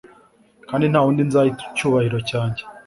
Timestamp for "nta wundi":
0.87-1.21